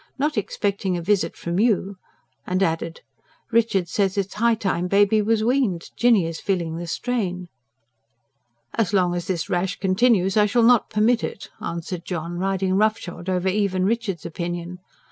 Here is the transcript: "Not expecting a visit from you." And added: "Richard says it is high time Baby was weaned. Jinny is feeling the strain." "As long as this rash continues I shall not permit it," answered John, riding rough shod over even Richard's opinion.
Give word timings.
"Not 0.17 0.35
expecting 0.35 0.97
a 0.97 1.01
visit 1.03 1.35
from 1.37 1.59
you." 1.59 1.97
And 2.47 2.63
added: 2.63 3.01
"Richard 3.51 3.87
says 3.87 4.17
it 4.17 4.25
is 4.25 4.33
high 4.33 4.55
time 4.55 4.87
Baby 4.87 5.21
was 5.21 5.43
weaned. 5.43 5.91
Jinny 5.95 6.25
is 6.25 6.39
feeling 6.39 6.77
the 6.77 6.87
strain." 6.87 7.49
"As 8.73 8.93
long 8.93 9.13
as 9.13 9.27
this 9.27 9.47
rash 9.47 9.75
continues 9.77 10.35
I 10.37 10.47
shall 10.47 10.63
not 10.63 10.89
permit 10.89 11.23
it," 11.23 11.51
answered 11.61 12.03
John, 12.03 12.39
riding 12.39 12.73
rough 12.73 12.97
shod 12.97 13.29
over 13.29 13.47
even 13.47 13.85
Richard's 13.85 14.25
opinion. 14.25 14.79